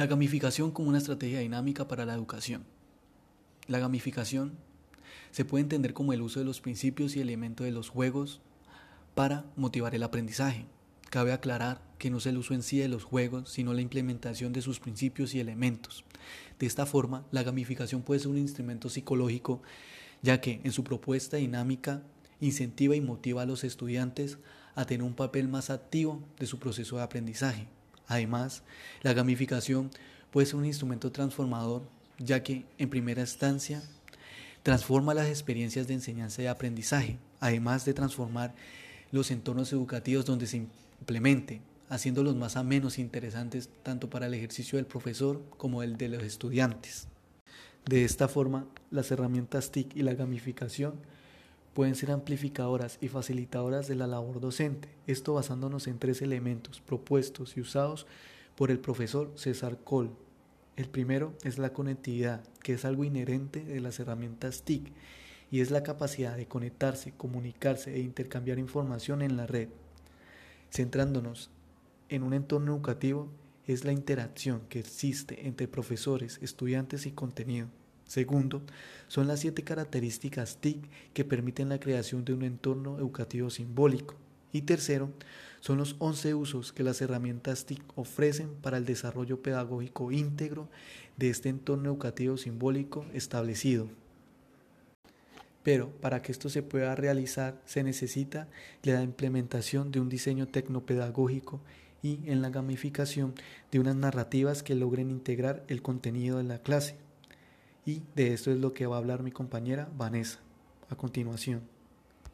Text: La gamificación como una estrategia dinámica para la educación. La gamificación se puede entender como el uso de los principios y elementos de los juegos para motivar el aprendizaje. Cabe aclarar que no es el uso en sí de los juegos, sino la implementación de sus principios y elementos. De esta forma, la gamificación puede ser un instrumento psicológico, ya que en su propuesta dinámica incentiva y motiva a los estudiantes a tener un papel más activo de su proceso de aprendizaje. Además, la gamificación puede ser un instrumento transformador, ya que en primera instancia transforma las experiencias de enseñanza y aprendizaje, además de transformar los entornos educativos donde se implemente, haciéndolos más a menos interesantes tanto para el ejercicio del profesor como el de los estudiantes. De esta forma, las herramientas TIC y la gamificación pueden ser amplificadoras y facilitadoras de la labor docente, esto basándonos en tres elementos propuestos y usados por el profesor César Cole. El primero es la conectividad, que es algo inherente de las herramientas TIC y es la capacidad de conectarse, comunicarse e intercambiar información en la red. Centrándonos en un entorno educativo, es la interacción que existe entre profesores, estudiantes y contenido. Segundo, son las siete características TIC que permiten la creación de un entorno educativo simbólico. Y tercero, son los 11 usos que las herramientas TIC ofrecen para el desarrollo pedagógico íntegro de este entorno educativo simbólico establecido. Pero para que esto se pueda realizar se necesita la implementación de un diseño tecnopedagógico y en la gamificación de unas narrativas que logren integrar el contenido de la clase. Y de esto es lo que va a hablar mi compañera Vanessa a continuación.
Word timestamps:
La 0.00 0.06
gamificación 0.06 0.70
como 0.70 0.88
una 0.88 0.96
estrategia 0.96 1.40
dinámica 1.40 1.86
para 1.86 2.06
la 2.06 2.14
educación. 2.14 2.64
La 3.66 3.80
gamificación 3.80 4.54
se 5.30 5.44
puede 5.44 5.60
entender 5.60 5.92
como 5.92 6.14
el 6.14 6.22
uso 6.22 6.38
de 6.38 6.46
los 6.46 6.62
principios 6.62 7.14
y 7.14 7.20
elementos 7.20 7.66
de 7.66 7.70
los 7.70 7.90
juegos 7.90 8.40
para 9.14 9.44
motivar 9.56 9.94
el 9.94 10.02
aprendizaje. 10.02 10.64
Cabe 11.10 11.34
aclarar 11.34 11.82
que 11.98 12.08
no 12.08 12.16
es 12.16 12.24
el 12.24 12.38
uso 12.38 12.54
en 12.54 12.62
sí 12.62 12.78
de 12.78 12.88
los 12.88 13.04
juegos, 13.04 13.50
sino 13.50 13.74
la 13.74 13.82
implementación 13.82 14.54
de 14.54 14.62
sus 14.62 14.80
principios 14.80 15.34
y 15.34 15.40
elementos. 15.40 16.06
De 16.58 16.64
esta 16.64 16.86
forma, 16.86 17.26
la 17.30 17.42
gamificación 17.42 18.00
puede 18.00 18.20
ser 18.20 18.30
un 18.30 18.38
instrumento 18.38 18.88
psicológico, 18.88 19.60
ya 20.22 20.40
que 20.40 20.62
en 20.64 20.72
su 20.72 20.82
propuesta 20.82 21.36
dinámica 21.36 22.02
incentiva 22.40 22.96
y 22.96 23.02
motiva 23.02 23.42
a 23.42 23.46
los 23.46 23.64
estudiantes 23.64 24.38
a 24.74 24.86
tener 24.86 25.02
un 25.02 25.12
papel 25.12 25.48
más 25.48 25.68
activo 25.68 26.22
de 26.38 26.46
su 26.46 26.58
proceso 26.58 26.96
de 26.96 27.02
aprendizaje. 27.02 27.68
Además, 28.10 28.64
la 29.02 29.12
gamificación 29.12 29.88
puede 30.32 30.44
ser 30.44 30.56
un 30.56 30.66
instrumento 30.66 31.12
transformador, 31.12 31.82
ya 32.18 32.42
que 32.42 32.66
en 32.76 32.90
primera 32.90 33.20
instancia 33.20 33.84
transforma 34.64 35.14
las 35.14 35.28
experiencias 35.28 35.86
de 35.86 35.94
enseñanza 35.94 36.42
y 36.42 36.46
aprendizaje, 36.46 37.18
además 37.38 37.84
de 37.84 37.94
transformar 37.94 38.52
los 39.12 39.30
entornos 39.30 39.72
educativos 39.72 40.24
donde 40.24 40.48
se 40.48 40.56
implemente, 40.56 41.60
haciéndolos 41.88 42.34
más 42.34 42.56
a 42.56 42.64
menos 42.64 42.98
interesantes 42.98 43.70
tanto 43.84 44.10
para 44.10 44.26
el 44.26 44.34
ejercicio 44.34 44.76
del 44.76 44.86
profesor 44.86 45.40
como 45.56 45.84
el 45.84 45.96
de 45.96 46.08
los 46.08 46.24
estudiantes. 46.24 47.06
De 47.86 48.04
esta 48.04 48.26
forma, 48.26 48.66
las 48.90 49.12
herramientas 49.12 49.70
TIC 49.70 49.94
y 49.94 50.02
la 50.02 50.14
gamificación 50.14 50.94
pueden 51.74 51.94
ser 51.94 52.10
amplificadoras 52.10 52.98
y 53.00 53.08
facilitadoras 53.08 53.88
de 53.88 53.94
la 53.94 54.06
labor 54.06 54.40
docente, 54.40 54.88
esto 55.06 55.34
basándonos 55.34 55.86
en 55.86 55.98
tres 55.98 56.22
elementos 56.22 56.80
propuestos 56.80 57.56
y 57.56 57.60
usados 57.60 58.06
por 58.56 58.70
el 58.70 58.80
profesor 58.80 59.32
César 59.36 59.78
Cole. 59.84 60.10
El 60.76 60.88
primero 60.88 61.34
es 61.44 61.58
la 61.58 61.72
conectividad, 61.72 62.42
que 62.62 62.74
es 62.74 62.84
algo 62.84 63.04
inherente 63.04 63.64
de 63.64 63.80
las 63.80 64.00
herramientas 64.00 64.62
TIC 64.62 64.92
y 65.50 65.60
es 65.60 65.70
la 65.70 65.82
capacidad 65.82 66.36
de 66.36 66.46
conectarse, 66.46 67.12
comunicarse 67.12 67.94
e 67.94 68.00
intercambiar 68.00 68.58
información 68.58 69.22
en 69.22 69.36
la 69.36 69.46
red. 69.46 69.68
Centrándonos 70.70 71.50
en 72.08 72.22
un 72.22 72.34
entorno 72.34 72.72
educativo, 72.72 73.28
es 73.66 73.84
la 73.84 73.92
interacción 73.92 74.62
que 74.68 74.80
existe 74.80 75.46
entre 75.46 75.68
profesores, 75.68 76.38
estudiantes 76.42 77.06
y 77.06 77.12
contenido. 77.12 77.68
Segundo, 78.10 78.60
son 79.06 79.28
las 79.28 79.38
siete 79.38 79.62
características 79.62 80.56
TIC 80.56 80.90
que 81.14 81.24
permiten 81.24 81.68
la 81.68 81.78
creación 81.78 82.24
de 82.24 82.32
un 82.32 82.42
entorno 82.42 82.98
educativo 82.98 83.50
simbólico. 83.50 84.16
Y 84.52 84.62
tercero, 84.62 85.10
son 85.60 85.78
los 85.78 85.94
11 86.00 86.34
usos 86.34 86.72
que 86.72 86.82
las 86.82 87.00
herramientas 87.00 87.66
TIC 87.66 87.80
ofrecen 87.94 88.52
para 88.62 88.78
el 88.78 88.84
desarrollo 88.84 89.40
pedagógico 89.40 90.10
íntegro 90.10 90.68
de 91.18 91.30
este 91.30 91.50
entorno 91.50 91.90
educativo 91.90 92.36
simbólico 92.36 93.06
establecido. 93.14 93.86
Pero 95.62 95.90
para 96.00 96.20
que 96.20 96.32
esto 96.32 96.48
se 96.48 96.64
pueda 96.64 96.96
realizar 96.96 97.62
se 97.64 97.84
necesita 97.84 98.48
la 98.82 99.04
implementación 99.04 99.92
de 99.92 100.00
un 100.00 100.08
diseño 100.08 100.48
tecnopedagógico 100.48 101.60
y 102.02 102.18
en 102.24 102.42
la 102.42 102.50
gamificación 102.50 103.34
de 103.70 103.78
unas 103.78 103.94
narrativas 103.94 104.64
que 104.64 104.74
logren 104.74 105.12
integrar 105.12 105.62
el 105.68 105.80
contenido 105.80 106.38
de 106.38 106.44
la 106.44 106.58
clase. 106.58 106.96
Y 107.84 108.02
de 108.14 108.32
esto 108.32 108.50
es 108.50 108.58
lo 108.58 108.72
que 108.72 108.86
va 108.86 108.96
a 108.96 108.98
hablar 108.98 109.22
mi 109.22 109.32
compañera 109.32 109.88
Vanessa 109.96 110.38
a 110.88 110.96
continuación. 110.96 111.62